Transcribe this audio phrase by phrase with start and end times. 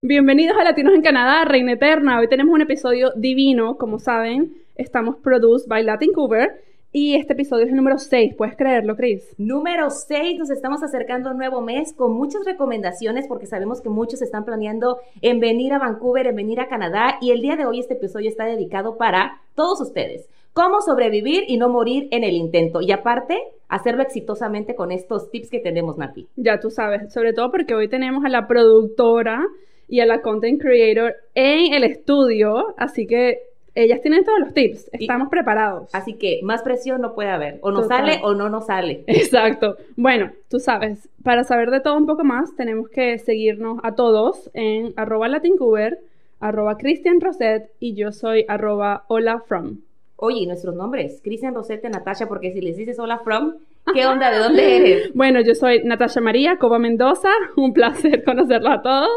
[0.00, 2.20] Bienvenidos a Latinos en Canadá, Reina Eterna.
[2.20, 7.64] Hoy tenemos un episodio divino, como saben, estamos produced by Latin Cover y este episodio
[7.64, 9.34] es el número 6, ¿puedes creerlo, Chris?
[9.38, 13.88] Número 6, nos estamos acercando a un nuevo mes con muchas recomendaciones porque sabemos que
[13.88, 17.66] muchos están planeando en venir a Vancouver, en venir a Canadá y el día de
[17.66, 20.28] hoy este episodio está dedicado para todos ustedes.
[20.52, 23.36] Cómo sobrevivir y no morir en el intento y aparte
[23.68, 26.28] hacerlo exitosamente con estos tips que tenemos, Nati.
[26.36, 29.44] Ya tú sabes, sobre todo porque hoy tenemos a la productora
[29.88, 33.38] y a la content creator en el estudio, así que
[33.74, 35.88] ellas tienen todos los tips, estamos preparados.
[35.94, 39.04] Así que más presión no puede haber, o nos sale o no nos sale.
[39.06, 39.76] Exacto.
[39.96, 44.50] Bueno, tú sabes, para saber de todo un poco más, tenemos que seguirnos a todos
[44.52, 46.00] en arroba latincuber,
[46.40, 49.78] arroba Christian Roset y yo soy arroba hola from.
[50.16, 51.20] Oye, ¿y nuestros nombres?
[51.22, 53.54] Cristian Rosete, Natasha, porque si les dices hola from,
[53.92, 54.30] ¿qué onda?
[54.30, 55.14] ¿De dónde eres?
[55.14, 59.10] Bueno, yo soy Natasha María Coba Mendoza, un placer conocerlo a todos.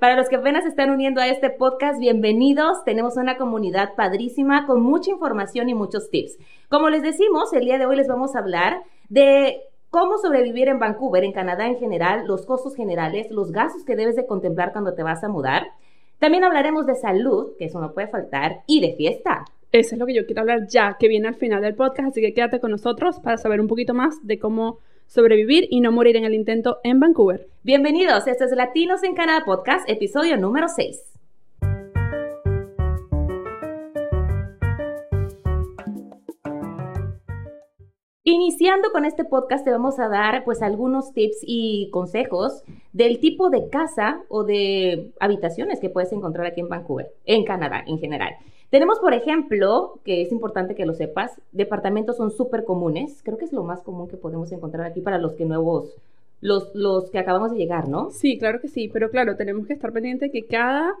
[0.00, 2.84] Para los que apenas se están uniendo a este podcast, bienvenidos.
[2.84, 6.38] Tenemos una comunidad padrísima con mucha información y muchos tips.
[6.68, 10.78] Como les decimos, el día de hoy les vamos a hablar de cómo sobrevivir en
[10.78, 14.94] Vancouver, en Canadá en general, los costos generales, los gastos que debes de contemplar cuando
[14.94, 15.68] te vas a mudar.
[16.18, 19.44] También hablaremos de salud, que eso no puede faltar, y de fiesta.
[19.70, 22.22] Eso es lo que yo quiero hablar ya, que viene al final del podcast, así
[22.22, 26.16] que quédate con nosotros para saber un poquito más de cómo sobrevivir y no morir
[26.16, 27.48] en el intento en Vancouver.
[27.64, 31.02] Bienvenidos, este es Latinos en Canadá Podcast, episodio número 6.
[38.24, 42.62] Iniciando con este podcast te vamos a dar pues algunos tips y consejos
[42.94, 47.84] del tipo de casa o de habitaciones que puedes encontrar aquí en Vancouver, en Canadá
[47.86, 48.34] en general.
[48.70, 53.22] Tenemos, por ejemplo, que es importante que lo sepas, departamentos son súper comunes.
[53.22, 55.96] Creo que es lo más común que podemos encontrar aquí para los que nuevos,
[56.42, 58.10] los, los que acabamos de llegar, ¿no?
[58.10, 60.94] Sí, claro que sí, pero claro, tenemos que estar pendientes que cada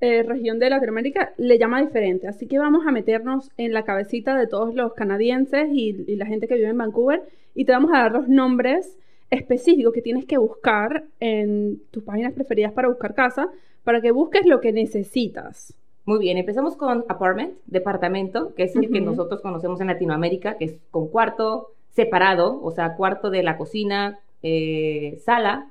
[0.00, 2.28] eh, región de Latinoamérica le llama diferente.
[2.28, 6.26] Así que vamos a meternos en la cabecita de todos los canadienses y, y la
[6.26, 7.22] gente que vive en Vancouver
[7.56, 8.96] y te vamos a dar los nombres
[9.30, 13.48] específicos que tienes que buscar en tus páginas preferidas para buscar casa,
[13.82, 15.74] para que busques lo que necesitas.
[16.08, 20.64] Muy bien, empezamos con apartment, departamento, que es el que nosotros conocemos en Latinoamérica, que
[20.64, 25.70] es con cuarto separado, o sea, cuarto de la cocina, eh, sala,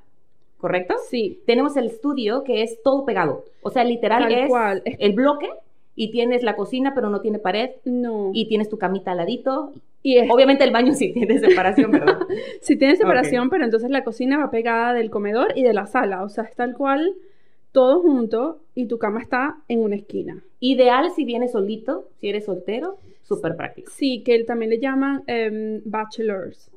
[0.58, 0.94] ¿correcto?
[1.10, 1.40] Sí.
[1.44, 4.48] Tenemos el estudio, que es todo pegado, o sea, literal es
[5.00, 5.50] el bloque
[5.96, 7.70] y tienes la cocina, pero no tiene pared.
[7.84, 8.30] No.
[8.32, 9.72] Y tienes tu camita al ladito.
[10.04, 12.20] Y Obviamente el baño sí tiene separación, ¿verdad?
[12.60, 16.22] sí tiene separación, pero entonces la cocina va pegada del comedor y de la sala,
[16.22, 17.16] o sea, es tal cual
[17.72, 20.42] todo junto y tu cama está en una esquina.
[20.60, 23.90] Ideal si vienes solito, si eres soltero, súper práctico.
[23.94, 26.70] Sí, que también le llaman em, bachelors.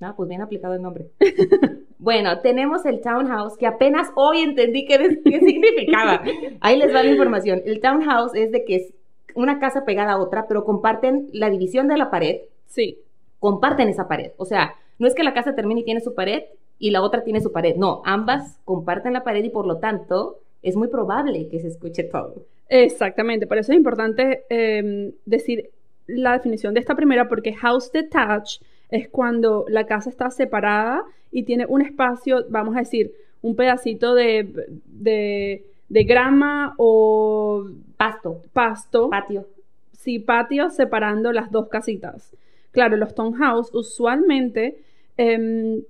[0.00, 1.06] Ah, pues bien aplicado el nombre.
[1.98, 6.22] bueno, tenemos el townhouse, que apenas hoy entendí qué, qué significaba.
[6.60, 7.62] Ahí les va la información.
[7.64, 8.94] El townhouse es de que es
[9.34, 12.40] una casa pegada a otra, pero comparten la división de la pared.
[12.66, 12.98] Sí.
[13.38, 14.32] Comparten esa pared.
[14.36, 16.42] O sea, no es que la casa termine y tiene su pared
[16.78, 17.76] y la otra tiene su pared.
[17.76, 22.04] No, ambas comparten la pared y por lo tanto es muy probable que se escuche
[22.04, 22.34] todo.
[22.68, 25.70] Exactamente, por eso es importante em, decir
[26.06, 31.44] la definición de esta primera porque house detached es cuando la casa está separada y
[31.44, 33.12] tiene un espacio, vamos a decir,
[33.42, 34.48] un pedacito de,
[34.86, 37.66] de, grama o
[37.96, 38.42] pasto.
[38.52, 39.10] Pasto.
[39.10, 39.46] Patio.
[39.92, 42.34] Sí, patio separando las dos casitas.
[42.70, 44.78] Claro, los townhouse usualmente
[45.16, 45.82] em,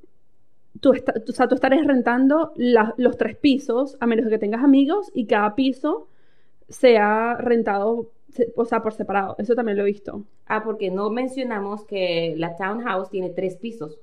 [0.81, 5.26] tú, o sea, tú estarías rentando los tres pisos, a menos que tengas amigos, y
[5.26, 6.09] cada piso
[6.69, 8.10] sea rentado,
[8.56, 9.37] o sea, por separado.
[9.38, 10.25] Eso también lo he visto.
[10.47, 14.00] Ah, porque no mencionamos que la townhouse tiene tres pisos.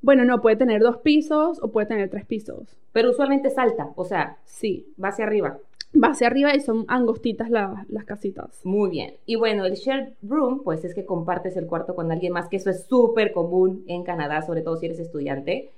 [0.00, 2.76] Bueno, no, puede tener dos pisos o puede tener tres pisos.
[2.92, 4.92] Pero usualmente salta, o sea, sí.
[5.02, 5.58] Va hacia arriba
[5.92, 8.60] va hacia arriba y son angostitas las casitas.
[8.64, 9.14] Muy bien.
[9.26, 12.56] Y bueno, el shared room, pues es que compartes el cuarto con alguien más, que
[12.56, 15.70] eso es súper común en Canadá, sobre todo si eres estudiante.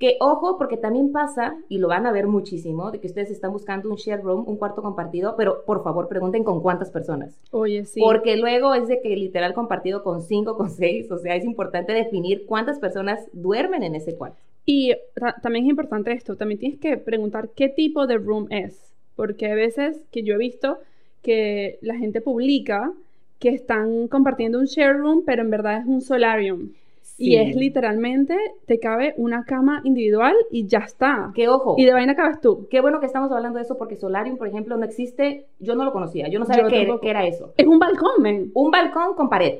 [0.00, 3.52] Que ojo, porque también pasa, y lo van a ver muchísimo, de que ustedes están
[3.52, 7.38] buscando un shared room, un cuarto compartido, pero por favor pregunten con cuántas personas.
[7.52, 8.00] Oye, sí.
[8.00, 11.92] Porque luego es de que literal compartido con cinco, con seis, o sea, es importante
[11.92, 14.40] definir cuántas personas duermen en ese cuarto.
[14.66, 14.94] Y
[15.42, 18.89] también es importante esto, también tienes que preguntar qué tipo de room es
[19.20, 20.78] porque hay veces que yo he visto
[21.20, 22.90] que la gente publica
[23.38, 26.70] que están compartiendo un share room, pero en verdad es un solarium.
[27.18, 28.34] Y es literalmente,
[28.64, 31.32] te cabe una cama individual y ya está.
[31.34, 31.74] Qué ojo.
[31.76, 32.66] Y de vaina cabes tú.
[32.70, 35.44] Qué bueno que estamos hablando de eso porque Solarium, por ejemplo, no existe.
[35.58, 36.28] Yo no lo conocía.
[36.28, 37.52] Yo no sabía qué, era eso.
[37.58, 38.50] Es un balcón, men.
[38.54, 39.58] Un balcón con pared.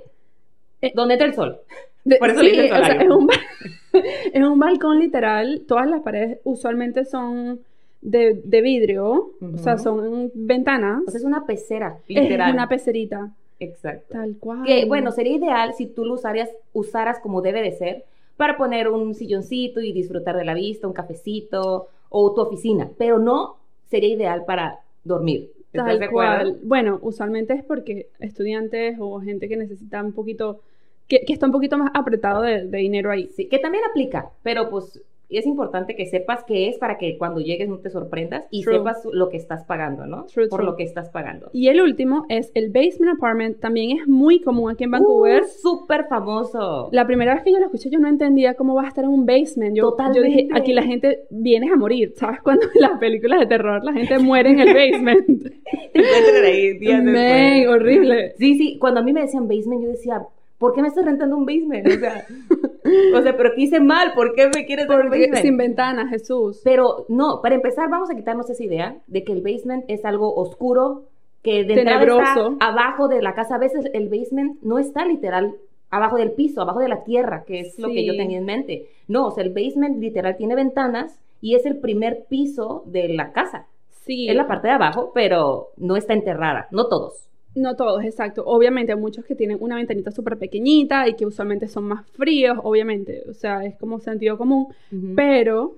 [0.80, 1.58] Eh, donde entra el sol.
[2.18, 3.28] por eso sí, o sea, es, un,
[4.32, 5.64] es un balcón literal.
[5.68, 7.60] Todas las paredes usualmente son
[8.02, 11.02] de, de vidrio, o sea, son ventanas.
[11.06, 12.52] O sea, es una pecera, es literal.
[12.54, 13.30] una pecerita.
[13.58, 14.14] Exacto.
[14.14, 14.64] Tal cual.
[14.64, 18.04] Que bueno, sería ideal si tú lo usarías, usaras como debe de ser
[18.36, 23.18] para poner un silloncito y disfrutar de la vista, un cafecito o tu oficina, pero
[23.18, 23.56] no
[23.90, 25.50] sería ideal para dormir.
[25.72, 26.58] ¿Estás Tal de cual.
[26.64, 30.60] Bueno, usualmente es porque estudiantes o gente que necesita un poquito,
[31.06, 33.28] que, que está un poquito más apretado de, de dinero ahí.
[33.28, 35.00] Sí, que también aplica, pero pues
[35.38, 38.78] es importante que sepas qué es para que cuando llegues no te sorprendas y True.
[38.78, 40.24] sepas lo que estás pagando, ¿no?
[40.26, 40.70] True, Por true.
[40.70, 41.50] lo que estás pagando.
[41.52, 43.60] Y el último es el basement apartment.
[43.60, 45.42] También es muy común aquí en Vancouver.
[45.42, 46.88] Uh, súper famoso.
[46.92, 49.10] La primera vez que yo lo escuché, yo no entendía cómo va a estar en
[49.10, 49.76] un basement.
[49.76, 50.58] Yo, yo dije, Totalmente.
[50.58, 52.12] aquí la gente viene a morir.
[52.16, 52.40] ¿Sabes?
[52.42, 55.26] Cuando en las películas de terror la gente muere en el basement.
[55.92, 57.68] Te encuentran ahí días después.
[57.68, 58.34] horrible.
[58.38, 60.22] Sí, sí, cuando a mí me decían basement, yo decía,
[60.60, 61.86] ¿por qué me estás rentando un basement?
[61.86, 62.26] O sea,
[63.18, 64.12] o sea pero ¿qué hice mal?
[64.14, 65.42] ¿Por qué me quieres dar un basement?
[65.42, 66.60] sin ventanas, Jesús.
[66.62, 70.32] Pero no, para empezar vamos a quitarnos esa idea de que el basement es algo
[70.36, 71.06] oscuro,
[71.42, 72.52] que de Tenebroso.
[72.52, 73.54] está abajo de la casa.
[73.54, 75.56] A veces el basement no está literal
[75.88, 78.90] abajo del piso, abajo de la tierra, que es lo que yo tenía en mente.
[79.08, 83.32] No, o sea, el basement literal tiene ventanas y es el primer piso de la
[83.32, 83.66] casa.
[83.88, 84.28] Sí.
[84.28, 87.29] Es la parte de abajo, pero no está enterrada, no todos.
[87.54, 88.44] No todos, exacto.
[88.46, 92.58] Obviamente hay muchos que tienen una ventanita súper pequeñita y que usualmente son más fríos,
[92.62, 93.22] obviamente.
[93.28, 94.68] O sea, es como sentido común.
[95.16, 95.76] Pero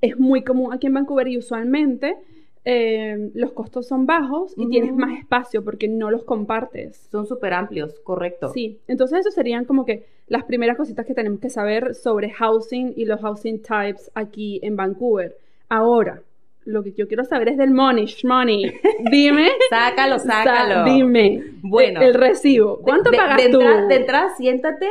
[0.00, 2.16] es muy común aquí en Vancouver y usualmente
[2.64, 7.08] eh, los costos son bajos y tienes más espacio porque no los compartes.
[7.10, 8.50] Son súper amplios, correcto.
[8.52, 12.94] Sí, entonces eso serían como que las primeras cositas que tenemos que saber sobre housing
[12.96, 15.36] y los housing types aquí en Vancouver.
[15.68, 16.22] Ahora,
[16.64, 18.72] lo que yo quiero saber es del money, money.
[19.10, 20.84] Dime, Sácalo, sácalo.
[20.84, 22.00] dime, Bueno.
[22.00, 22.78] el recibo.
[22.82, 23.60] ¿Cuánto de, pagas de tú?
[23.60, 24.88] entrada- de entrada, siéntate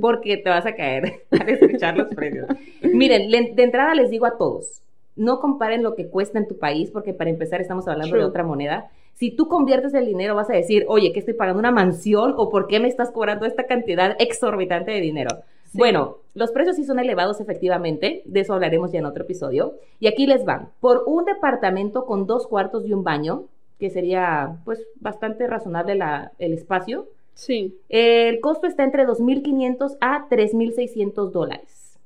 [0.00, 2.46] porque te vas a caer al escuchar los precios.
[2.82, 4.82] Miren, le- de entrada les digo a todos,
[5.16, 8.42] no comparen lo que cuesta en tu país porque para empezar estamos hablando de otra
[8.44, 8.90] moneda.
[9.14, 12.48] Si tú conviertes el dinero vas a decir, oye, que estoy pagando una mansión o
[12.48, 15.30] por qué me estás cobrando esta cantidad exorbitante de dinero.
[15.70, 15.78] Sí.
[15.78, 19.74] Bueno, los precios sí son elevados efectivamente, de eso hablaremos ya en otro episodio.
[20.00, 20.70] Y aquí les van.
[20.80, 23.44] Por un departamento con dos cuartos y un baño,
[23.78, 30.26] que sería pues bastante razonable la- el espacio, Sí, el costo está entre 2.500 a
[30.28, 31.96] 3.600 dólares.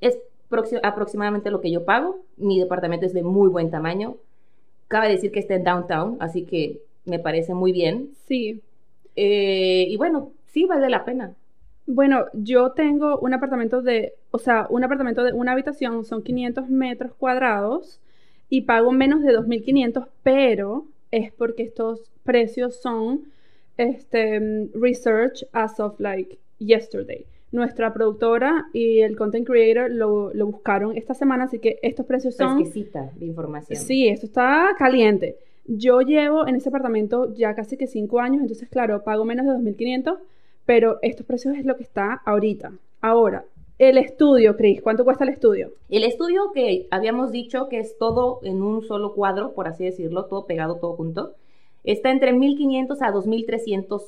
[0.00, 0.18] Es
[0.50, 2.20] proxi- aproximadamente lo que yo pago.
[2.38, 4.16] Mi departamento es de muy buen tamaño.
[4.88, 8.10] Cabe decir que está en downtown, así que me parece muy bien.
[8.26, 8.60] sí.
[9.16, 11.34] Eh, y bueno, sí vale la pena.
[11.86, 16.68] Bueno, yo tengo un apartamento de, o sea, un apartamento de una habitación, son 500
[16.70, 18.00] metros cuadrados
[18.48, 23.24] y pago menos de 2.500, pero es porque estos precios son
[23.76, 27.26] este, research as of like yesterday.
[27.52, 32.34] Nuestra productora y el content creator lo, lo buscaron esta semana, así que estos precios
[32.34, 32.56] son...
[32.56, 33.78] Fresquecita de información.
[33.78, 35.36] Sí, esto está caliente.
[35.66, 39.52] Yo llevo en ese apartamento ya casi que cinco años, entonces claro, pago menos de
[39.52, 40.18] 2.500,
[40.66, 42.72] pero estos precios es lo que está ahorita.
[43.00, 43.44] Ahora,
[43.78, 45.72] el estudio, Cris, ¿cuánto cuesta el estudio?
[45.88, 50.26] El estudio que habíamos dicho que es todo en un solo cuadro, por así decirlo,
[50.26, 51.34] todo pegado, todo junto,
[51.82, 54.02] está entre 1.500 a 2.300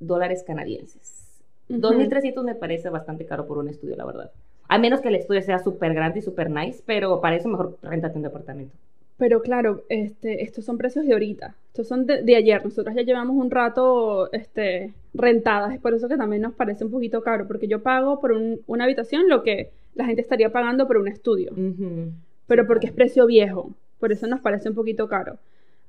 [0.00, 1.42] dólares canadienses.
[1.68, 1.80] Ujú.
[1.80, 4.32] 2.300 me parece bastante caro por un estudio, la verdad.
[4.68, 7.78] A menos que el estudio sea súper grande y súper nice, pero para eso mejor
[7.82, 8.74] réntate un departamento.
[9.16, 12.64] Pero claro, este, estos son precios de ahorita, estos son de, de ayer.
[12.64, 16.90] Nosotros ya llevamos un rato este, rentadas, es por eso que también nos parece un
[16.90, 20.86] poquito caro, porque yo pago por un- una habitación lo que la gente estaría pagando
[20.88, 21.52] por un estudio.
[22.46, 25.38] pero porque es precio viejo, por eso nos parece un poquito caro.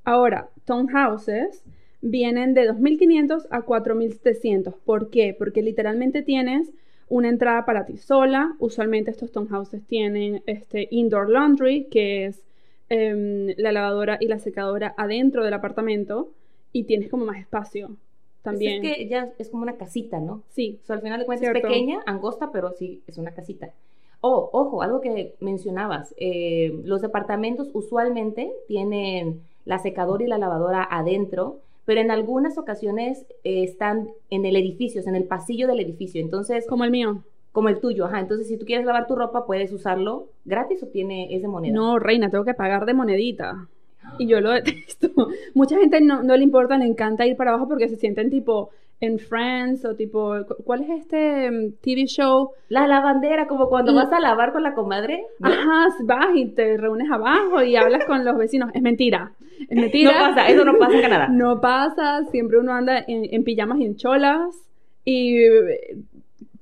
[0.03, 1.63] Ahora, townhouses
[2.01, 4.75] vienen de 2.500 a 4.700.
[4.85, 5.35] ¿Por qué?
[5.37, 6.71] Porque literalmente tienes
[7.09, 8.55] una entrada para ti sola.
[8.59, 12.43] Usualmente estos townhouses tienen este indoor laundry, que es
[12.89, 16.29] em, la lavadora y la secadora adentro del apartamento,
[16.71, 17.95] y tienes como más espacio
[18.41, 18.81] también.
[18.81, 20.43] Pues Es que ya es como una casita, ¿no?
[20.49, 21.67] Sí, O sea, al final de cuentas Cierto.
[21.67, 23.71] es pequeña, angosta, pero sí es una casita.
[24.21, 30.87] Oh, ojo, algo que mencionabas, eh, los departamentos usualmente tienen la secadora y la lavadora
[30.89, 36.21] adentro, pero en algunas ocasiones eh, están en el edificio, en el pasillo del edificio.
[36.21, 37.23] Entonces, como el mío.
[37.55, 38.19] Como el tuyo, ajá.
[38.19, 41.73] Entonces, si tú quieres lavar tu ropa, puedes usarlo gratis o tiene ese moneda.
[41.73, 43.67] No, reina, tengo que pagar de monedita.
[44.19, 45.09] Y yo lo detesto.
[45.55, 48.69] Mucha gente no, no le importa, le encanta ir para abajo porque se sienten tipo
[49.01, 52.51] en Friends o tipo, cu- ¿cuál es este mm, TV show?
[52.69, 55.23] La lavandera, como cuando Y- vas a lavar con la comadre.
[55.39, 55.49] ¿no?
[55.49, 58.69] Ajá, vas y te reúnes abajo y hablas con los vecinos.
[58.73, 59.31] Es mentira.
[59.69, 60.11] Es No mentira.
[60.19, 61.27] pasa, eso no pasa en Canadá.
[61.29, 64.55] No pasa, siempre uno anda en, en pijamas y en cholas
[65.03, 65.97] y eh,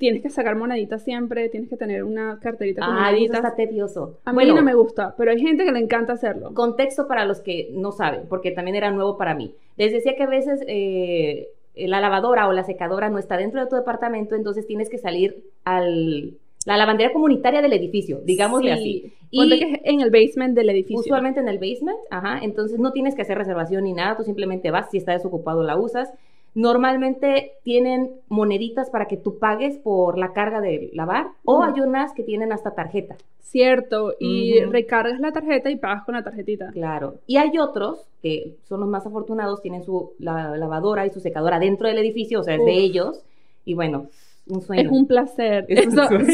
[0.03, 3.37] tienes que sacar moneditas siempre, tienes que tener una carterita con eso moneditas.
[3.37, 4.19] está tedioso.
[4.25, 6.53] A mí Bueno, no me gusta, pero hay gente que le encanta hacerlo.
[6.53, 9.55] contexto para los que no saben, porque también era nuevo para mí.
[9.77, 13.67] Les decía que a veces eh, la lavadora o la secadora no está dentro de
[13.67, 18.79] tu departamento, entonces tienes que salir al la lavandería comunitaria del edificio, digámosle Sí.
[18.79, 19.13] así.
[19.37, 20.99] Ponte Y que es en el basement del edificio.
[20.99, 24.71] usualmente en el basement, ajá, entonces no tienes que hacer reservación ni nada, tú simplemente
[24.71, 26.09] vas, si está desocupado la usas.
[26.55, 31.63] Normalmente tienen moneditas para que tú pagues por la carga de lavar, o Ujú.
[31.63, 33.15] hay unas que tienen hasta tarjeta.
[33.41, 34.71] Cierto, y Ujú.
[34.71, 36.71] recargas la tarjeta y pagas con la tarjetita.
[36.71, 37.15] Claro.
[37.27, 41.59] Y hay otros que son los más afortunados, tienen su la- lavadora y su secadora
[41.59, 42.65] dentro del edificio, o sea, es Uf.
[42.65, 43.21] de ellos.
[43.65, 44.07] Y bueno,
[44.47, 44.81] un sueño.
[44.83, 45.65] Es un placer.
[45.69, 46.25] Es un Son- sueño.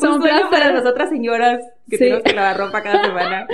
[0.00, 2.04] son un sueño para nosotras señoras que Sí.
[2.04, 3.46] tenemos que lavar ropa cada semana.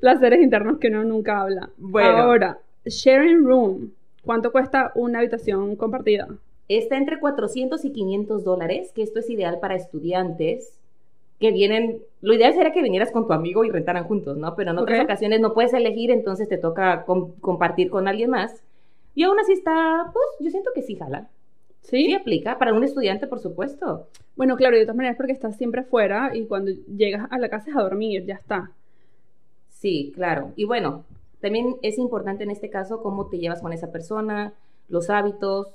[0.00, 1.68] placeres internos que uno nunca habla.
[1.78, 2.16] Bueno.
[2.18, 3.92] Ahora, sharing room.
[4.24, 6.28] ¿Cuánto cuesta una habitación compartida?
[6.68, 10.78] Está entre 400 y 500 dólares, que esto es ideal para estudiantes
[11.40, 14.54] que vienen, lo ideal sería que vinieras con tu amigo y rentaran juntos, ¿no?
[14.54, 18.62] Pero en otras ocasiones no puedes elegir, entonces te toca com- compartir con alguien más.
[19.16, 21.28] Y aún así está, pues yo siento que sí jala.
[21.80, 22.04] ¿Sí?
[22.06, 24.06] Sí aplica para un estudiante, por supuesto.
[24.36, 27.70] Bueno, claro, de todas maneras porque estás siempre afuera y cuando llegas a la casa
[27.70, 28.70] es a dormir, ya está.
[29.68, 30.52] Sí, claro.
[30.54, 31.04] Y bueno,
[31.42, 34.54] también es importante en este caso cómo te llevas con esa persona,
[34.88, 35.74] los hábitos,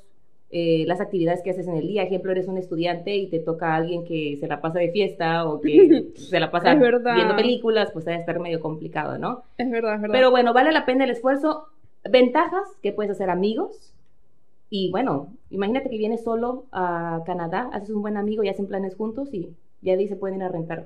[0.50, 2.04] eh, las actividades que haces en el día.
[2.04, 5.46] Ejemplo, eres un estudiante y te toca a alguien que se la pasa de fiesta
[5.46, 9.44] o que se la pasa viendo películas, pues debe estar medio complicado, ¿no?
[9.58, 10.14] Es verdad, es verdad.
[10.14, 11.68] Pero bueno, vale la pena el esfuerzo.
[12.10, 13.94] Ventajas, que puedes hacer amigos.
[14.70, 18.96] Y bueno, imagínate que vienes solo a Canadá, haces un buen amigo y hacen planes
[18.96, 19.50] juntos y
[19.82, 20.86] ya de ahí se pueden ir a rentar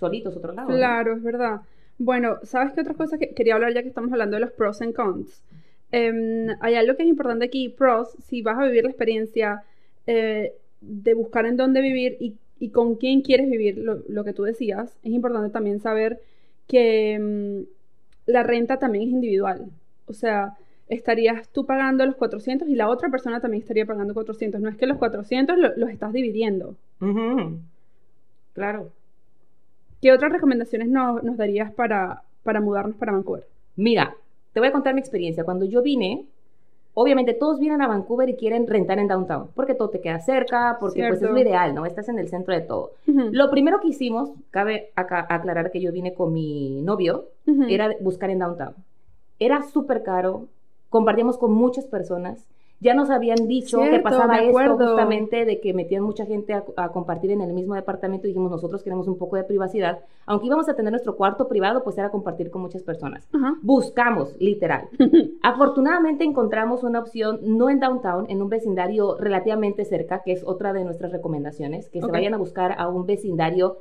[0.00, 0.70] solitos otro lado.
[0.70, 0.76] ¿no?
[0.76, 1.60] Claro, es verdad.
[1.98, 4.80] Bueno, ¿sabes qué otra cosa que quería hablar ya que estamos hablando de los pros
[4.82, 5.42] and cons?
[5.90, 9.62] Em, hay algo que es importante aquí, pros, si vas a vivir la experiencia
[10.06, 12.36] eh, de buscar en dónde vivir y,
[12.70, 16.20] con quién quieres vivir, lo, que tú decías, es importante también saber
[16.66, 17.66] que em,
[18.26, 19.66] la renta también es individual.
[20.06, 20.56] O sea,
[20.88, 24.60] estarías tú pagando los 400 y la otra persona también estaría pagando 400.
[24.60, 26.76] No es que los 400 lo- los estás dividiendo.
[28.52, 28.90] Claro.
[30.00, 33.46] ¿Qué otras recomendaciones nos, nos darías para, para mudarnos para Vancouver?
[33.76, 34.14] Mira,
[34.52, 35.44] te voy a contar mi experiencia.
[35.44, 36.26] Cuando yo vine,
[36.94, 40.78] obviamente todos vienen a Vancouver y quieren rentar en downtown, porque todo te queda cerca,
[40.80, 41.86] porque pues es lo ideal, ¿no?
[41.86, 42.92] Estás en el centro de todo.
[43.06, 47.26] Lo primero que hicimos, cabe acá aclarar que yo vine con mi novio,
[47.68, 48.74] era buscar en downtown.
[49.38, 50.48] Era súper caro,
[50.88, 52.44] compartíamos con muchas personas.
[52.80, 56.90] Ya nos habían dicho que pasaba esto justamente de que metían mucha gente a, a
[56.90, 59.98] compartir en el mismo departamento y dijimos nosotros queremos un poco de privacidad.
[60.26, 63.28] Aunque íbamos a tener nuestro cuarto privado, pues era compartir con muchas personas.
[63.62, 64.88] Buscamos, literal.
[65.42, 70.72] Afortunadamente encontramos una opción no en downtown, en un vecindario relativamente cerca, que es otra
[70.72, 73.78] de nuestras recomendaciones, que se vayan a buscar a un vecindario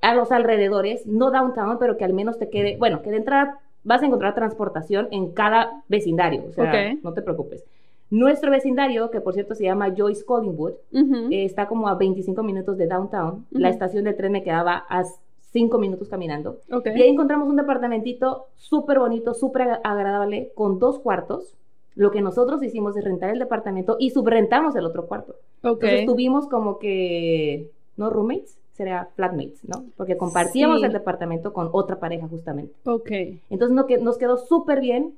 [0.00, 3.58] a los alrededores, no downtown, pero que al menos te quede, bueno, que de entrada
[3.84, 7.64] vas a encontrar transportación en cada vecindario, o sea, no te preocupes.
[8.10, 12.76] Nuestro vecindario, que por cierto se llama Joyce Collingwood, eh, está como a 25 minutos
[12.76, 13.46] de downtown.
[13.50, 15.04] La estación de tren me quedaba a
[15.52, 16.58] 5 minutos caminando.
[16.72, 16.86] Ok.
[16.96, 21.54] Y ahí encontramos un departamentito súper bonito, súper ag- agradable, con dos cuartos.
[21.94, 25.34] Lo que nosotros hicimos es rentar el departamento y subrentamos el otro cuarto.
[25.62, 25.82] Ok.
[25.84, 29.84] Entonces tuvimos como que, no roommates, sería flatmates, ¿no?
[29.96, 30.86] Porque compartíamos Sí.
[30.86, 32.74] el departamento con otra pareja justamente.
[32.86, 33.10] Ok.
[33.50, 35.14] Entonces no que- nos quedó súper bien,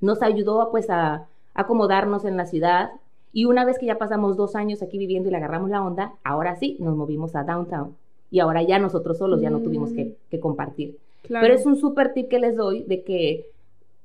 [0.00, 1.26] nos ayudó pues a
[1.58, 2.90] acomodarnos en la ciudad
[3.32, 6.14] y una vez que ya pasamos dos años aquí viviendo y le agarramos la onda,
[6.24, 7.94] ahora sí nos movimos a downtown
[8.30, 9.96] y ahora ya nosotros solos ya no tuvimos Mm.
[9.96, 10.96] que, que compartir.
[11.22, 11.42] Claro.
[11.44, 13.46] Pero es un súper tip que les doy de que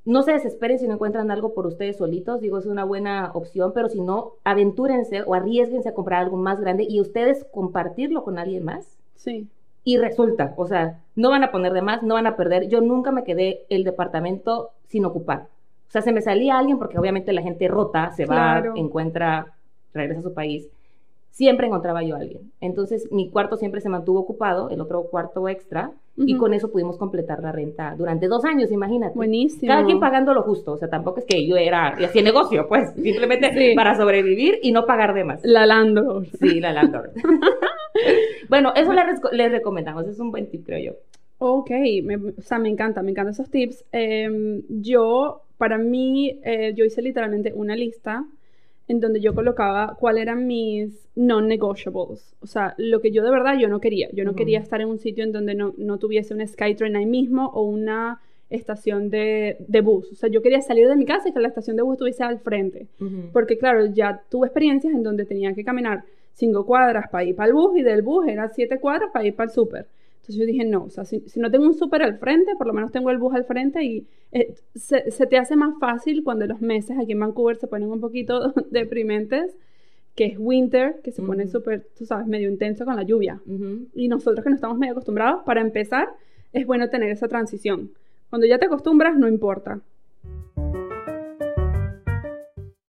[0.06, 3.72] no se desesperen si no encuentran algo por ustedes solitos, digo, es una buena opción,
[3.74, 8.38] pero si no, aventúrense o arriesguense a comprar algo más grande y ustedes compartirlo con
[8.38, 8.98] alguien más.
[9.16, 9.48] Sí.
[9.86, 12.68] Y resulta, o sea, no van a poner de más, no van a perder.
[12.68, 15.48] Yo nunca me quedé el departamento sin ocupar.
[15.94, 19.46] O sea, se me salía alguien porque obviamente la gente rota, se va, encuentra,
[19.94, 20.68] regresa a su país.
[21.30, 22.52] Siempre encontraba yo a alguien.
[22.62, 26.98] Entonces, mi cuarto siempre se mantuvo ocupado, el otro cuarto extra, y con eso pudimos
[26.98, 29.14] completar la renta durante dos años, imagínate.
[29.14, 29.68] Buenísimo.
[29.72, 32.68] Cada quien pagando lo justo, o sea, tampoco es que yo era, y hacía negocio,
[32.68, 33.76] pues, simplemente Sí.
[33.76, 35.42] para sobrevivir y no pagar de más.
[35.44, 36.26] La landlord.
[36.40, 37.12] Sí, la landlord.
[38.50, 40.98] bueno, eso les, les recomendamos, es un buen tip, creo yo.
[41.40, 41.72] Ok,
[42.04, 43.84] me, o sea, me encanta, me encantan esos tips.
[43.92, 48.26] Em, yo, para mí, eh, yo hice literalmente una lista
[48.88, 52.36] en donde yo colocaba cuáles eran mis non-negotiables.
[52.42, 54.10] O sea, lo que yo de verdad yo no quería.
[54.12, 57.06] Yo no quería estar en un sitio en donde no, no tuviese un Skytrain ahí
[57.06, 58.20] mismo o una
[58.50, 60.12] estación de, de bus.
[60.12, 62.24] O sea, yo quería salir de mi casa y que la estación de bus estuviese
[62.24, 62.88] al frente.
[63.32, 67.48] Porque claro, ya tuve experiencias en donde tenía que caminar cinco cuadras para ir para
[67.48, 69.88] el bus y del bus era siete cuadras para ir para el súper.
[70.24, 72.66] Entonces yo dije, no, o sea, si, si no tengo un súper al frente, por
[72.66, 76.24] lo menos tengo el bus al frente y eh, se, se te hace más fácil
[76.24, 79.58] cuando los meses aquí en Vancouver se ponen un poquito deprimentes,
[80.16, 81.52] que es winter, que se pone Ujú.
[81.52, 83.42] súper, tú sabes, medio intenso con la lluvia.
[83.46, 83.88] Ujú.
[83.96, 86.08] Y nosotros que no estamos medio acostumbrados, para empezar,
[86.54, 87.92] es bueno tener esa transición.
[88.30, 89.82] Cuando ya te acostumbras, no importa.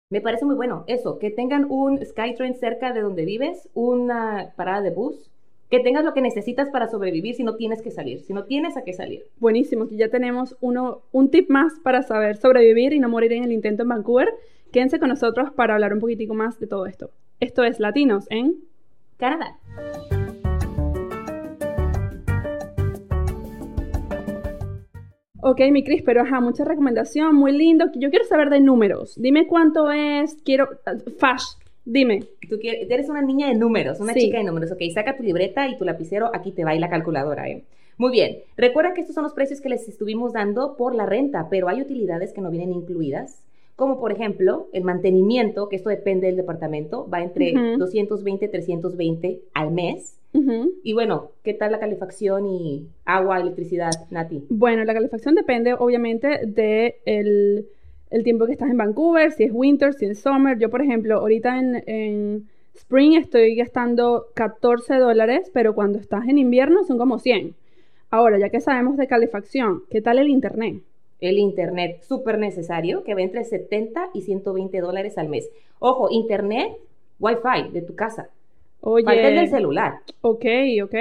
[0.09, 4.81] Me parece muy bueno eso, que tengan un Skytrain cerca de donde vives, una parada
[4.81, 5.29] de bus,
[5.69, 8.77] que tengas lo que necesitas para sobrevivir si no tienes que salir, si no tienes
[8.77, 9.23] a qué salir.
[9.39, 13.43] Buenísimo, aquí ya tenemos uno, un tip más para saber sobrevivir y no morir en
[13.43, 14.29] el intento en Vancouver.
[14.71, 17.11] Quédense con nosotros para hablar un poquitico más de todo esto.
[17.39, 18.55] Esto es Latinos en
[19.17, 19.57] Canadá.
[25.39, 27.85] Ok, mi Cris, pero ajá, mucha recomendación, muy lindo.
[27.95, 29.15] Yo quiero saber de números.
[29.17, 30.67] Dime cuánto es, quiero...
[31.19, 31.55] Fash,
[31.91, 32.23] dime.
[32.49, 34.21] Tú quieres- eres una niña de números, una Sí.
[34.21, 34.71] chica de números.
[34.71, 37.63] Ok, saca tu libreta y tu lapicero, aquí te va y la calculadora, ¿eh?
[37.97, 38.37] Muy bien.
[38.57, 41.81] Recuerda que estos son los precios que les estuvimos dando por la renta, pero hay
[41.81, 43.43] utilidades que no vienen incluidas,
[43.75, 47.77] como por ejemplo el mantenimiento, que esto depende del departamento, va entre Ujú.
[47.79, 50.13] 220 y 320 al mes.
[50.33, 50.73] Ujú.
[50.83, 54.43] Y bueno, ¿qué tal la calefacción y agua, electricidad, Nati?
[54.49, 56.97] Bueno, la calefacción depende obviamente de
[58.09, 60.57] el, tiempo que estás en Vancouver, si es winter, si es summer.
[60.57, 66.37] Yo, por ejemplo, ahorita en, en spring estoy gastando 14 dólares, pero cuando estás en
[66.37, 67.55] invierno son como 100.
[68.09, 70.81] Ahora, ya que sabemos de calefacción, ¿qué tal el internet?
[71.19, 75.49] El internet súper necesario, que va entre 70 y 120 dólares al mes.
[75.79, 76.77] Ojo, internet,
[77.19, 78.29] wifi de tu casa.
[78.81, 79.99] Falta el del Oye, celular.
[80.21, 80.45] ok,
[80.83, 80.95] ok.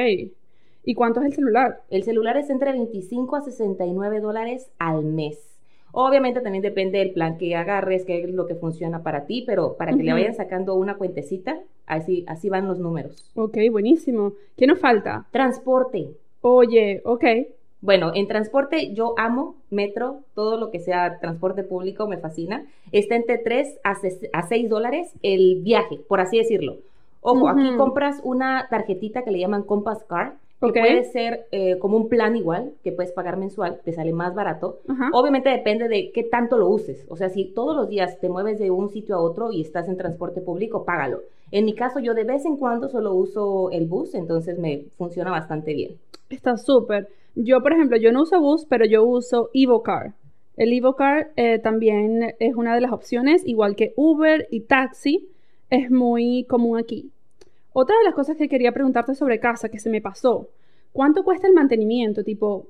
[0.84, 1.82] ¿Y cuánto es el celular?
[1.90, 5.55] El celular es entre 25 a 69 dólares al mes.
[5.98, 9.76] Obviamente también depende del plan que agarres, qué es lo que funciona para ti, pero
[9.78, 13.30] para que le vayan sacando una cuentecita, así, así van los números.
[13.34, 14.32] Ok, buenísimo.
[14.58, 15.24] ¿Qué nos falta?
[15.30, 16.08] Transporte.
[16.42, 17.24] Oye, ok.
[17.80, 22.66] Bueno, en transporte yo amo metro, todo lo que sea transporte público me fascina.
[22.92, 26.76] Está entre 3 a, ses- a 6 dólares el viaje, por así decirlo.
[27.22, 31.96] Ojo, aquí compras una tarjetita que le llaman Compass Card, que puede ser eh, como
[31.96, 34.80] un plan igual, que puedes pagar mensual, te sale más barato.
[35.12, 37.04] Obviamente depende de qué tanto lo uses.
[37.08, 39.88] O sea, si todos los días te mueves de un sitio a otro y estás
[39.88, 41.20] en transporte público, págalo.
[41.50, 45.30] En mi caso, yo de vez en cuando solo uso el bus, entonces me funciona
[45.30, 45.96] bastante bien.
[46.30, 47.08] Está súper.
[47.34, 50.14] Yo, por ejemplo, yo no uso bus, pero yo uso EvoCar.
[50.56, 55.28] El EvoCar eh, también es una de las opciones, igual que Uber y taxi,
[55.68, 57.10] es muy común aquí.
[57.78, 60.48] Otra de las cosas que quería preguntarte sobre casa, que se me pasó,
[60.92, 62.24] ¿cuánto cuesta el mantenimiento?
[62.24, 62.68] Tipo,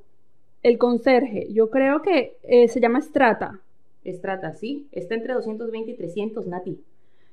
[0.64, 3.60] el conserje, yo creo que eh, se llama Strata,
[4.02, 6.80] Estrata, sí, está entre 220 y 300, Nati.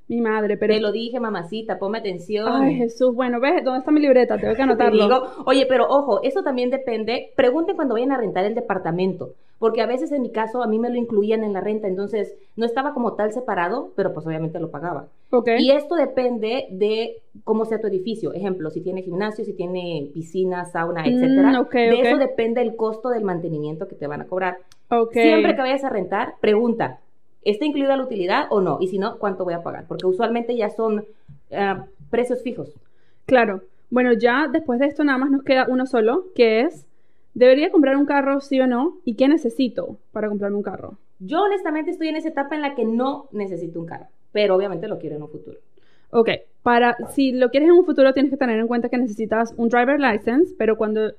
[0.07, 0.75] mi madre, pero...
[0.75, 2.47] Te lo dije, mamacita, ponme atención.
[2.47, 4.37] Ay, Jesús, bueno, ves, ¿dónde está mi libreta?
[4.37, 5.03] Tengo que Te anotarlo.
[5.05, 7.31] digo, oye, pero ojo, eso también depende.
[7.35, 10.79] Pregunten cuando vayan a rentar el departamento, porque a veces en mi caso a mí
[10.79, 14.59] me lo incluían en la renta, entonces no estaba como tal separado, pero pues obviamente
[14.59, 15.07] lo pagaba.
[15.31, 15.49] Ok.
[15.59, 18.33] Y esto depende de cómo sea tu edificio.
[18.33, 21.51] Ejemplo, si tiene gimnasio, si tiene piscina, sauna, etcétera.
[21.51, 24.57] Mm, ok, de eso depende el costo del mantenimiento que te van a cobrar.
[25.11, 26.99] Siempre que vayas a rentar, pregunta,
[27.41, 28.77] ¿está incluida la utilidad o no?
[28.79, 29.85] Y si no, ¿cuánto voy a pagar?
[29.87, 31.05] Porque usualmente ya son
[31.51, 32.73] ah, precios fijos.
[33.25, 33.61] Claro.
[33.89, 36.87] Bueno, ya después de esto nada más nos queda uno solo, que es,
[37.33, 38.97] ¿debería comprar un carro sí o no?
[39.05, 40.97] ¿Y qué necesito para comprarme un carro?
[41.19, 44.87] Yo honestamente estoy en esa etapa en la que no necesito un carro, pero obviamente
[44.87, 45.59] lo quiero en un futuro.
[46.09, 46.29] Ok,
[46.61, 49.69] para, si lo quieres en un futuro tienes que tener en cuenta que necesitas un
[49.69, 51.13] driver license, pero cuando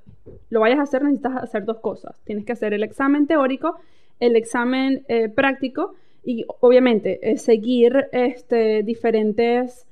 [0.50, 2.20] lo vayas a hacer necesitas hacer dos cosas.
[2.24, 3.77] Tienes que hacer el examen teórico,
[4.20, 9.87] el examen eh, práctico y obviamente eh, seguir este, diferentes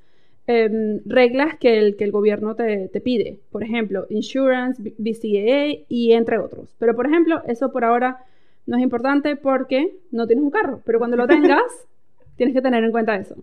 [0.47, 3.39] em, reglas que el, que el gobierno te, te pide.
[3.51, 6.75] Por ejemplo, insurance, BCAA y entre otros.
[6.79, 8.25] Pero por ejemplo, eso por ahora
[8.65, 11.61] no es importante porque no tienes un carro, pero cuando lo tengas,
[12.37, 13.35] tienes que tener en cuenta eso.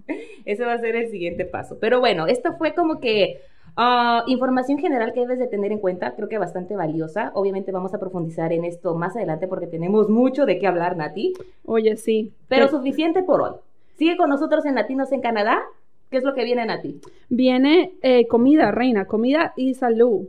[0.45, 1.79] Ese va a ser el siguiente paso.
[1.81, 3.41] Pero bueno, esto fue como que
[3.77, 7.33] ah, información general que debes de tener en cuenta, creo que bastante valiosa.
[7.35, 11.35] Obviamente vamos a profundizar en esto más adelante porque tenemos mucho de qué hablar, Nati.
[11.65, 12.33] Oye, sí.
[12.49, 13.55] Pero suficiente por hoy.
[13.97, 15.63] Sigue con nosotros en Latinos en Canadá.
[16.11, 17.01] ¿Qué es lo que viene, Nati?
[17.29, 20.27] viene eh, comida, reina, comida y salud.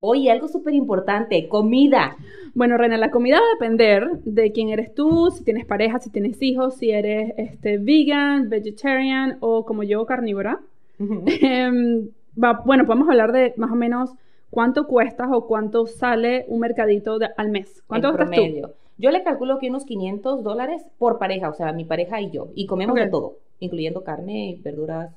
[0.00, 2.16] Oye, algo súper importante, comida.
[2.54, 6.10] Bueno, Reina, la comida va a depender de quién eres tú, si tienes pareja, si
[6.10, 10.60] tienes hijos, si eres este, vegan, vegetarian o como yo, carnívora.
[10.98, 12.08] Em,
[12.42, 14.10] va- bueno, podemos hablar de más o menos
[14.50, 17.82] cuánto cuestas o cuánto sale un mercadito de- al mes.
[17.86, 18.70] ¿Cuánto en gastas tú?
[18.98, 22.48] Yo le calculo que unos 500 dólares por pareja, o sea, mi pareja y yo.
[22.54, 25.14] Y comemos de todo, incluyendo carne, verduras,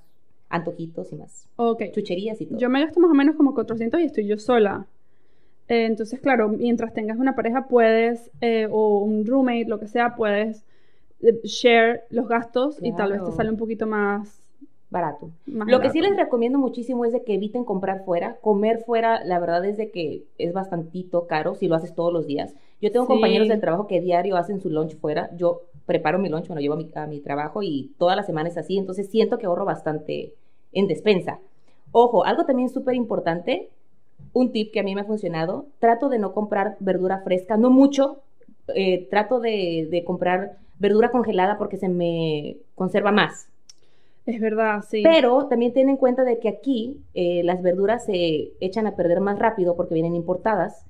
[0.49, 1.49] antojitos y más.
[1.55, 1.83] Ok.
[1.91, 2.59] Chucherías y todo.
[2.59, 4.85] Yo me gasto más o menos como 400 y estoy yo sola.
[5.67, 10.15] Eh, entonces, claro, mientras tengas una pareja puedes, eh, o un roommate, lo que sea,
[10.15, 10.63] puedes
[11.21, 14.37] eh, share los gastos y tal vez te sale un poquito más...
[14.89, 15.31] Barato.
[15.45, 18.35] más Lo que sí les recomiendo muchísimo es de que eviten comprar fuera.
[18.41, 22.27] Comer fuera, la verdad es de que es bastantito caro si lo haces todos los
[22.27, 22.53] días.
[22.81, 23.11] Yo tengo Sí.
[23.13, 25.29] compañeros del trabajo que diario hacen su lunch fuera.
[25.37, 28.23] Yo preparo mi lunch, me lo llevo a mi, a mi trabajo y toda la
[28.23, 28.77] semana es así.
[28.77, 30.33] Entonces siento que ahorro bastante
[30.73, 31.39] en despensa.
[31.91, 33.69] Ojo, algo también súper importante,
[34.33, 37.69] un tip que a mí me ha funcionado, trato de no comprar verdura fresca, no
[37.69, 38.21] mucho,
[38.73, 43.47] eh, trato de, de comprar verdura congelada porque se me conserva más.
[44.25, 45.01] Es verdad, sí.
[45.03, 49.19] Pero también ten en cuenta de que aquí eh, las verduras se echan a perder
[49.19, 50.85] más rápido porque vienen importadas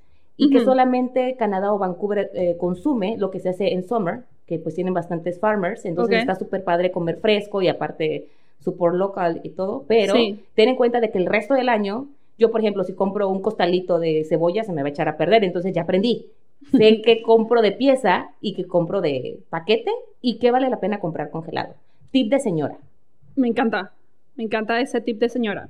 [0.46, 4.58] y que solamente Canadá o Vancouver eh, consume lo que se hace en summer, que
[4.58, 8.28] pues tienen bastantes farmers, entonces está súper padre comer fresco y aparte
[8.60, 10.40] support local y todo, pero Sí.
[10.54, 12.06] ten en cuenta de que el resto del año,
[12.38, 15.16] yo por ejemplo, si compro un costalito de cebolla se me va a echar a
[15.16, 16.26] perder, entonces ya aprendí.
[16.70, 21.00] Sé que compro de pieza y que compro de paquete y que vale la pena
[21.00, 21.74] comprar congelado.
[22.12, 22.76] Tip de señora.
[23.36, 23.92] Me encanta,
[24.36, 25.68] me encanta ese tip de señora.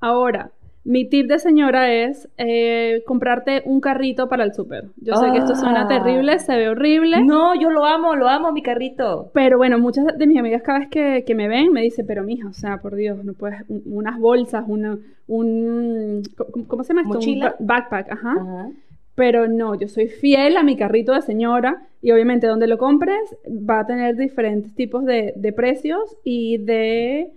[0.00, 0.50] Ahora,
[0.84, 4.86] mi tip de señora es eh, comprarte un carrito para el súper.
[4.96, 5.88] Yo sé que esto suena Ah.
[5.88, 9.30] terrible, se ve horrible, No, yo lo amo, lo amo, mi carrito.
[9.32, 12.24] pero bueno, muchas de mis amigas cada vez que, que me ven me dicen, pero
[12.24, 16.22] mija, o sea, por Dios, no puedes, un- unas bolsas, una, un,
[16.66, 17.14] ¿cómo, se llama esto?
[17.14, 17.54] ¿Mochila?
[17.58, 18.32] Un ba- backpack, ajá.
[18.32, 18.68] Ajá.
[19.14, 23.20] Pero no, yo soy fiel a mi carrito de señora y obviamente donde lo compres
[23.46, 27.30] va a tener diferentes tipos de, de precios y de,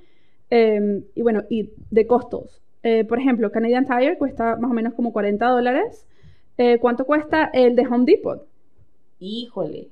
[0.52, 2.62] eh, y bueno, y de costos.
[2.86, 6.06] Eh, por ejemplo, Canadian Tire cuesta más o menos como 40 dólares.
[6.60, 8.48] Eh, ¿Cuánto cuesta el de Home Depot?
[9.18, 9.90] Híjole,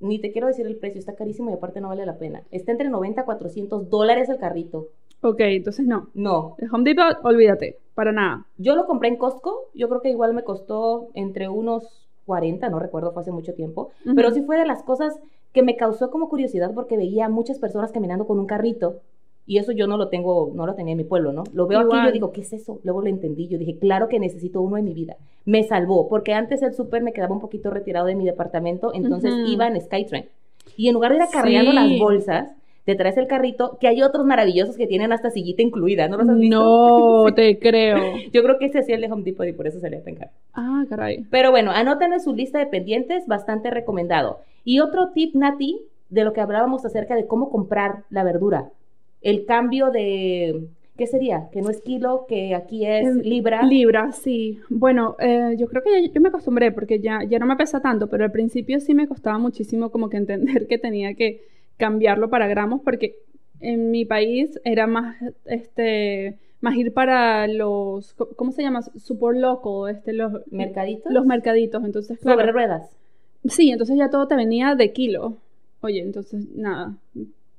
[0.00, 2.42] ni te quiero decir el precio, está carísimo y aparte no vale la pena.
[2.50, 4.88] Está entre 90 a 400 dólares el carrito.
[5.20, 6.08] Ok, entonces no.
[6.14, 8.44] No, El Home Depot, olvídate, para nada.
[8.58, 12.80] yo lo compré en Costco, yo creo que igual me costó entre unos 40, no
[12.80, 15.16] recuerdo, fue hace mucho tiempo, pero sí fue de las cosas
[15.52, 19.00] que me causó como curiosidad porque veía a muchas personas caminando con un carrito
[19.46, 21.44] y eso yo no lo tengo, no lo tenía en mi pueblo, ¿no?
[21.52, 22.78] Lo veo aquí y yo digo, ¿qué es eso?
[22.84, 25.16] Luego lo entendí, yo dije, claro que necesito uno en mi vida.
[25.44, 29.32] Me salvó, porque antes el súper me quedaba un poquito retirado de mi departamento, entonces
[29.46, 30.26] iba en Skytrain.
[30.76, 31.76] Y en lugar de ir acarreando Sí.
[31.76, 32.52] las bolsas,
[32.84, 36.28] te traes el carrito, que hay otros maravillosos que tienen hasta sillita incluida, ¿no los
[36.28, 36.56] has visto?
[37.24, 37.98] No te creo.
[38.32, 40.30] Yo creo que ese hacía el de Home Depot y por eso salía tan caro.
[40.52, 41.24] Ah, caray.
[41.30, 44.40] Pero bueno, anoten en su lista de pendientes, bastante recomendado.
[44.64, 48.70] Y otro tip, Nati, de lo que hablábamos acerca de cómo comprar la verdura.
[49.22, 51.48] El cambio de, ¿qué sería?
[51.52, 53.62] Que no es kilo, que aquí es Em, libra.
[53.62, 54.60] Libra, sí.
[54.68, 57.80] Bueno, eh, yo creo que ya, yo me acostumbré porque ya, ya no me pesa
[57.80, 61.42] tanto, pero al principio sí me costaba muchísimo como que entender que tenía que
[61.76, 63.16] cambiarlo para gramos porque
[63.60, 68.82] en mi país era más, este, más ir para los, ¿cómo se llama?
[68.82, 71.12] Super loco, este, los, Mercaditos.
[71.12, 71.84] los mercaditos.
[71.84, 72.40] Entonces, claro.
[72.40, 72.96] sobre ruedas.
[73.44, 75.36] Sí, entonces ya todo te venía de kilo.
[75.80, 76.96] Oye, entonces nada,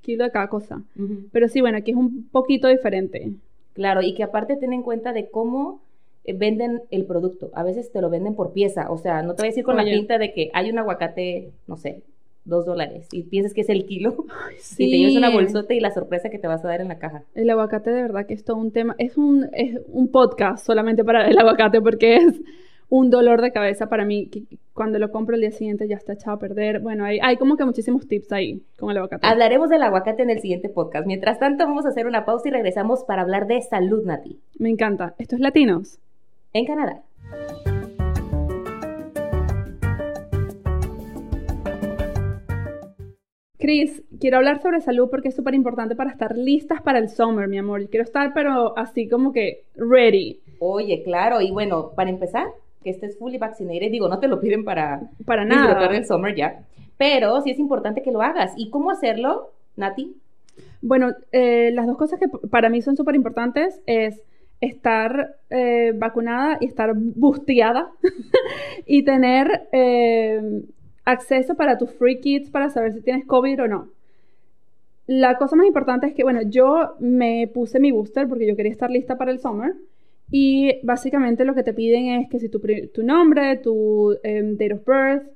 [0.04, 0.84] kilo de cada cosa.
[1.32, 3.32] Pero sí, bueno, aquí es un poquito diferente.
[3.74, 5.82] Claro, y que aparte ten en cuenta de cómo
[6.26, 7.50] eh, venden el producto.
[7.54, 8.92] A veces te lo venden por pieza.
[8.92, 11.52] O sea, no te voy a decir con la pinta de que hay un aguacate,
[11.68, 12.04] no sé,
[12.46, 14.26] dos dólares y piensas que es el kilo
[14.60, 14.84] Sí.
[14.88, 17.00] y te llevas una bolsota y la sorpresa que te vas a dar en la
[17.00, 17.24] caja.
[17.36, 21.04] El aguacate de verdad que es todo un tema, es un, es un podcast solamente
[21.04, 22.42] para el aguacate porque es
[22.96, 24.28] un dolor de cabeza para mí.
[24.28, 26.80] que Cuando lo compro el día siguiente ya está echado a perder.
[26.80, 29.26] Bueno, hay, hay como que muchísimos tips ahí con el aguacate.
[29.26, 31.08] Hablaremos del aguacate en el siguiente podcast.
[31.08, 34.70] Mientras tanto, vamos a hacer una pausa y regresamos para hablar de salud, Nati, Me
[34.70, 35.16] encanta.
[35.18, 35.98] Esto es Latinos.
[36.54, 37.02] en Canadá.
[43.58, 47.48] Chris, quiero hablar sobre salud porque es súper importante para estar listas para el summer,
[47.48, 47.82] mi amor.
[47.82, 50.42] Yo quiero estar pero así como que ready.
[50.60, 52.48] Oye, claro, y bueno, para empezar,
[52.84, 55.92] que estés fully vaccinated, digo, no te lo piden para Para disfrutar nada.
[55.92, 56.64] del summer ya,
[56.98, 58.54] pero sí es importante que lo hagas.
[58.58, 60.16] ¿Y cómo hacerlo, Nati?
[60.82, 64.22] Bueno, eh, las dos cosas que para mí son súper importantes es
[64.62, 67.92] estar eh, vacunada y estar busteada
[68.86, 70.62] y tener eh,
[71.06, 73.88] acceso para tus free kits para saber si tienes COVID o no.
[75.06, 78.72] La cosa más importante es que, bueno, yo me puse mi booster porque yo quería
[78.72, 79.74] estar lista para el summer
[80.32, 82.60] y básicamente lo que te piden es que si tu,
[83.04, 85.28] nombre, tu em, date of birth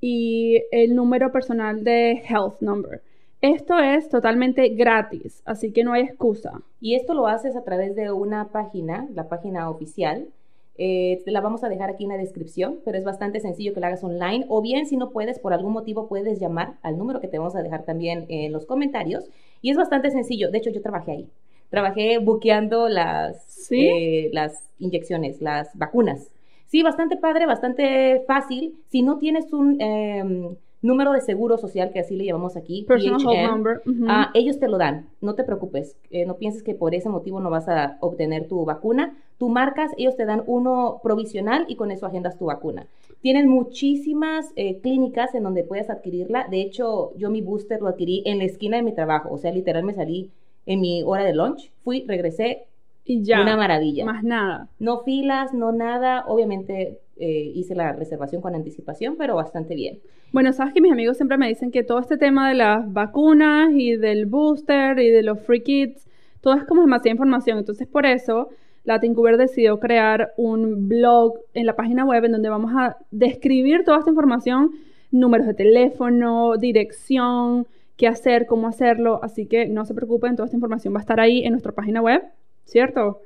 [0.00, 3.02] y el número personal de health number.
[3.40, 6.62] Esto es totalmente gratis, así que no hay excusa.
[6.80, 10.28] Y esto lo haces a través de una página, la página oficial
[10.76, 13.80] Eh, te la vamos a dejar aquí en la descripción, pero es bastante sencillo que
[13.80, 14.44] la hagas online.
[14.48, 17.54] O bien, si no puedes, por algún motivo, puedes llamar al número que te vamos
[17.54, 19.30] a dejar también en los comentarios.
[19.60, 20.50] Y es bastante sencillo.
[20.50, 21.30] De hecho, yo trabajé ahí.
[21.70, 23.86] Trabajé buqueando las, ¿Sí?
[23.86, 26.30] eh, las inyecciones, las vacunas.
[26.66, 28.74] Sí, bastante padre, bastante fácil.
[28.88, 33.20] Si no tienes un em, número de seguro social, que así le llamamos aquí, Personal
[33.20, 33.82] PHN, Number.
[34.06, 37.40] Ah, ellos te lo dan, no te preocupes, eh, no pienses que por ese motivo
[37.40, 39.16] no vas a obtener tu vacuna.
[39.38, 42.86] Tú marcas, ellos te dan uno provisional y con eso agendas tu vacuna.
[43.20, 46.46] Tienen muchísimas eh, clínicas en donde puedes adquirirla.
[46.50, 49.50] De hecho, yo mi booster lo adquirí en la esquina de mi trabajo, o sea,
[49.52, 50.30] literal me salí
[50.66, 52.66] en mi hora de lunch, fui, regresé,
[53.04, 53.42] y ya.
[53.42, 54.04] una maravilla.
[54.04, 54.68] Más nada.
[54.78, 56.24] No filas, no nada.
[56.26, 60.00] Obviamente eh, hice la reservación con anticipación, pero bastante bien.
[60.32, 63.70] Bueno, sabes que mis amigos siempre me dicen que todo este tema de las vacunas
[63.72, 66.08] y del booster y de los free kits,
[66.40, 67.58] todo es como demasiada información.
[67.58, 68.48] Entonces, por eso,
[68.84, 73.98] Latincuber decidió crear un blog en la página web en donde vamos a describir toda
[73.98, 74.72] esta información,
[75.10, 79.20] números de teléfono, dirección, qué hacer, cómo hacerlo.
[79.22, 82.00] Así que no se preocupen, toda esta información va a estar ahí en nuestra página
[82.00, 82.22] web,
[82.64, 83.20] ¿cierto?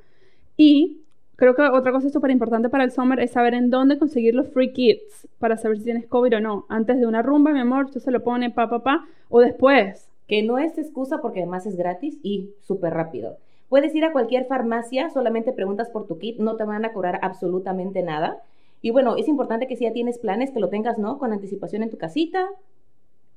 [0.57, 1.01] Y
[1.35, 4.49] creo que otra cosa súper importante para el summer es saber en dónde conseguir los
[4.49, 6.65] free kits para saber si tienes COVID o no.
[6.69, 10.07] Antes de una rumba, mi amor, usted se lo pone pa, pa, pa, o después.
[10.27, 13.37] Que no es excusa porque además es gratis y súper rápido.
[13.69, 17.19] Puedes ir a cualquier farmacia, solamente preguntas por tu kit, no te van a cobrar
[17.21, 18.41] absolutamente nada.
[18.81, 21.17] Y bueno, es importante que si ya tienes planes, que lo tengas, ¿no?
[21.19, 22.47] Con anticipación en tu casita,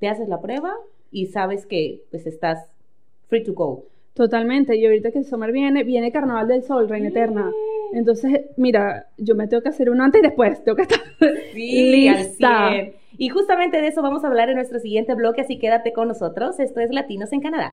[0.02, 0.74] te haces la prueba
[1.12, 2.58] y sabes que pues estás
[3.28, 3.84] free to go.
[4.14, 4.74] Totalmente.
[4.76, 7.52] Y ahorita que el summer viene, viene Carnaval del Sol, Reina Eterna.
[7.92, 10.64] Entonces, mira, yo me tengo que hacer uno antes y después.
[10.64, 10.98] Tengo que estar
[11.54, 12.70] Sí, lista.
[12.70, 12.94] 100.
[13.16, 16.58] Y justamente de eso vamos a hablar en nuestro siguiente bloque, así quédate con nosotros.
[16.58, 17.70] Esto es Latinos en Canadá.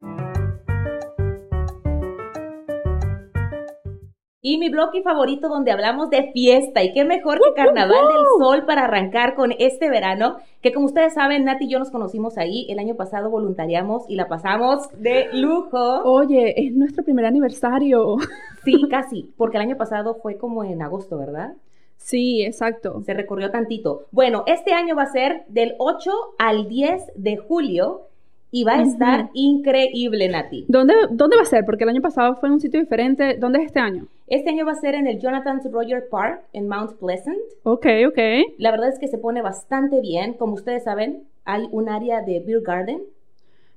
[4.50, 8.66] Y mi bloque favorito donde hablamos de fiesta y qué mejor que Carnaval del Sol
[8.66, 12.66] para arrancar con este verano, que como ustedes saben, Nati y yo nos conocimos ahí,
[12.68, 16.02] el año pasado voluntariamos y la pasamos de lujo.
[16.04, 18.18] Oye, es nuestro primer aniversario.
[18.66, 21.54] Sí, casi, porque el año pasado fue como en agosto, ¿verdad?
[21.98, 23.02] Sí, exacto.
[23.06, 24.08] Se recorrió tantito.
[24.12, 28.09] Bueno, este año va a ser del 8 al 10 de julio
[28.52, 30.66] y va a estar increíble, Nati.
[30.68, 31.66] ¿Dónde, ¿Dónde va a ser?
[31.66, 33.36] Porque el año pasado fue en un sitio diferente.
[33.38, 34.08] ¿Dónde es este año?
[34.28, 37.38] Este año va a ser en el Jonathan's Roger Park en Mount Pleasant.
[37.64, 38.18] Ok, ok.
[38.58, 40.34] La verdad es que se pone bastante bien.
[40.34, 43.02] Como ustedes saben, hay un área de beer garden.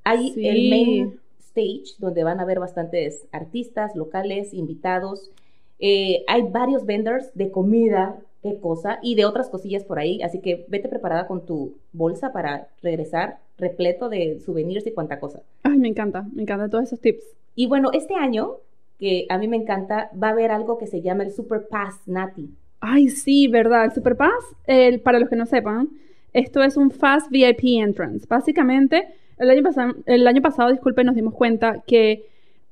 [0.05, 0.49] Hay Sí.
[0.49, 5.31] el main stage donde van a ver bastantes artistas locales, invitados.
[5.79, 10.21] Eh, hay varios vendors de comida, qué cosa, y de otras cosillas por ahí.
[10.23, 15.43] Así que vete preparada con tu bolsa para regresar repleto de souvenirs y cuanta cosa.
[15.63, 17.25] Ay, me encanta, me encantan todos esos tips.
[17.55, 18.57] Y bueno, este año,
[18.99, 22.01] que a mí me encanta, va a haber algo que se llama el Super Pass
[22.07, 22.51] Nati.
[22.81, 23.85] Ay, sí, verdad.
[23.85, 25.89] El Super Pass, el- para los que no sepan,
[26.33, 28.27] esto es un Fast VIP Entrance.
[28.29, 29.07] Básicamente,
[29.39, 32.25] el año, pasado, el año pasado, disculpen, nos dimos cuenta que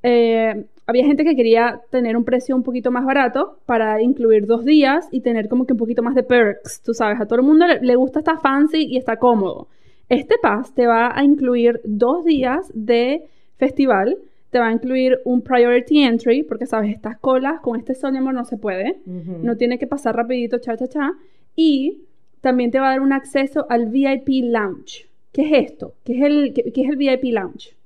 [0.03, 4.65] eh, había gente que quería tener un precio un poquito más barato para incluir dos
[4.65, 7.47] días y tener como que un poquito más de perks, tú sabes, a todo el
[7.47, 9.69] mundo le, le gusta estar fancy y está cómodo.
[10.09, 13.23] Este pass te va a incluir dos días de
[13.59, 14.19] festival,
[14.51, 18.35] te va a incluir un priority entry, porque sabes, estas colas con este sol, amor,
[18.35, 18.99] no se puede.
[19.07, 21.13] No tiene que pasar rapidito, cha, cha, cha.
[21.55, 22.03] Y
[22.41, 25.09] también te va a dar un acceso al VIP Lounge.
[25.33, 25.95] ¿Qué es esto?
[26.05, 27.77] ¿Qué es el, qué, qué es el VIP Lounge?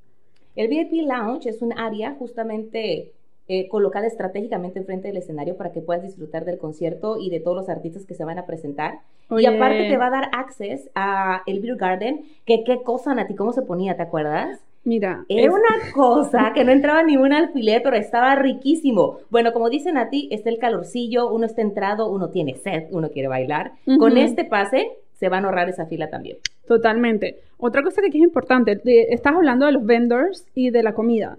[0.56, 3.12] El VIP Lounge es un área justamente
[3.48, 7.56] eh, colocada estratégicamente enfrente del escenario para que puedas disfrutar del concierto y de todos
[7.56, 9.00] los artistas que se van a presentar.
[9.30, 13.34] Y aparte te va a dar access a el Beer Garden, que qué cosa, Nati,
[13.34, 14.60] cómo se ponía, ¿te acuerdas?
[14.84, 19.18] Mira, Era es- una cosa que no entraba ni un alfiler, pero estaba riquísimo.
[19.30, 23.08] Bueno, como dicen a ti, está el calorcillo, uno está entrado, uno tiene sed, uno
[23.10, 23.72] quiere bailar.
[23.98, 26.36] Con este pase se van a ahorrar esa fila también.
[26.66, 27.36] totalmente.
[27.58, 30.92] Otra cosa que aquí es importante, de- estás hablando de los vendors y de la
[30.94, 31.36] comida.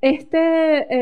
[0.00, 0.38] Este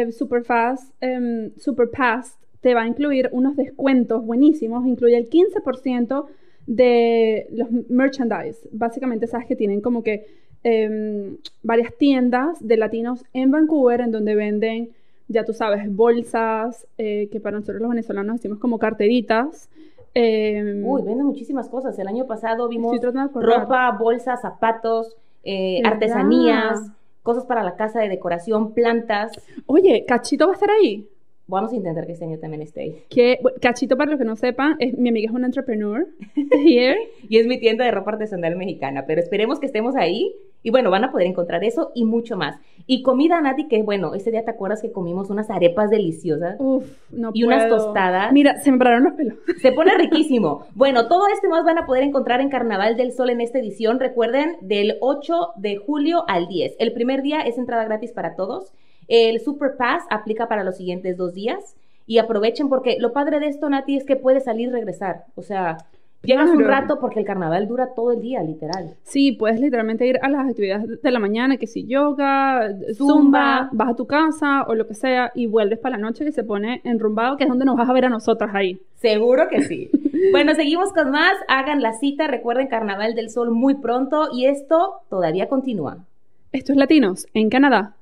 [0.02, 6.26] eh, Superfast, em, Superpass te va a incluir unos descuentos buenísimos, incluye el 15%
[6.66, 8.68] de los merchandise.
[8.72, 10.26] Básicamente, sabes que tienen como que
[10.62, 14.90] em, varias tiendas de latinos en Vancouver en donde venden,
[15.28, 19.70] ya tú sabes, bolsas, eh, que para nosotros los venezolanos decimos como carteritas.
[20.14, 21.98] Em, Uy, venden muchísimas cosas.
[21.98, 22.96] El año pasado vimos
[23.34, 26.90] ropa, bolsas, zapatos, eh, artesanías,
[27.22, 29.32] cosas para la casa de decoración, plantas.
[29.66, 31.08] Oye, Cachito va a estar ahí.
[31.46, 33.04] Vamos a intentar que este año también esté ahí.
[33.08, 36.06] Que, Cachito, para los que no sepan, es, mi amiga es una entrepreneur
[36.64, 36.96] here.
[37.28, 40.90] Y es mi tienda de ropa artesanal mexicana, pero esperemos que estemos ahí Y bueno,
[40.90, 42.58] van a poder encontrar eso y mucho más.
[42.86, 46.84] Y comida, Nati, que bueno, ese día te acuerdas que comimos unas arepas deliciosas Uf,
[47.10, 48.32] no y unas tostadas.
[48.32, 49.38] Mira, se me pararon los pelos.
[49.60, 50.66] Se pone riquísimo.
[50.74, 54.00] Bueno, todo esto más van a poder encontrar en Carnaval del Sol en esta edición.
[54.00, 56.76] Recuerden, del 8 de julio al 10.
[56.78, 58.72] El primer día es entrada gratis para todos.
[59.08, 61.76] El Super Pass aplica para los siguientes dos días.
[62.06, 65.26] Y aprovechen porque lo padre de esto, Nati, es que puedes salir y regresar.
[65.36, 65.76] O sea,
[66.22, 68.94] llegas un rato porque el carnaval dura todo el día, literal.
[69.02, 73.14] Sí, puedes literalmente ir a las actividades de la mañana, que si yoga, Zumba.
[73.14, 76.32] zumba, vas a tu casa o lo que sea y vuelves para la noche que
[76.32, 78.80] se pone enrumbado, que es donde nos vas a ver a nosotras ahí.
[78.96, 79.90] Seguro que sí.
[80.32, 81.32] bueno, seguimos con más.
[81.48, 82.26] Hagan la cita.
[82.26, 84.28] Recuerden Carnaval del Sol muy pronto.
[84.32, 86.04] Y esto todavía continúa.
[86.52, 87.94] Esto es Latinos en Canadá.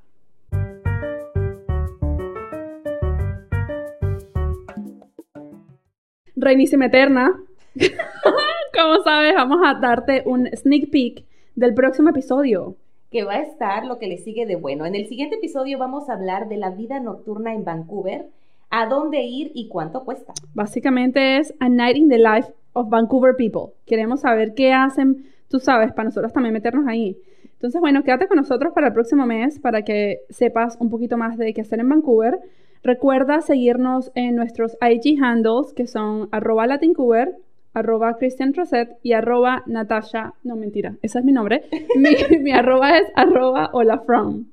[6.34, 7.34] Reinísima Eterna.
[8.74, 12.76] Como sabes, vamos a darte un sneak peek del próximo episodio.
[13.10, 14.84] que va a estar lo que le sigue de bueno.
[14.84, 18.26] En el siguiente episodio vamos a hablar de la vida nocturna en Vancouver,
[18.70, 20.34] a dónde ir y cuánto cuesta.
[20.52, 23.72] Básicamente es A Night in the Life of Vancouver People.
[23.86, 27.16] Queremos saber qué hacen, tú sabes, para nosotros también meternos ahí.
[27.44, 31.38] Entonces, bueno, quédate con nosotros para el próximo mes para que sepas un poquito más
[31.38, 32.38] de qué hacer en Vancouver.
[32.82, 37.34] Recuerda seguirnos en nuestros IG handles que son arroba latincuber,
[37.74, 41.64] arroba Christian Rosette y arroba Natasha, no mentira, ese es mi nombre.
[41.96, 44.46] Mi, mi arroba es arroba hola from.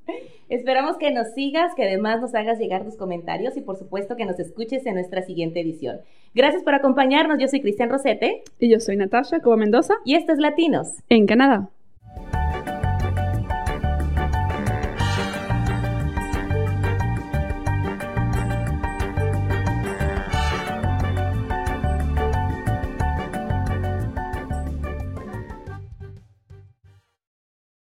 [0.48, 4.24] Esperamos que nos sigas, que además nos hagas llegar tus comentarios y por supuesto que
[4.26, 5.98] nos escuches en nuestra siguiente edición.
[6.34, 10.32] Gracias por acompañarnos, yo soy Cristian Rosete Y yo soy Natasha Cuba Mendoza y esto
[10.32, 10.92] es Latinos.
[11.08, 11.68] en Canadá.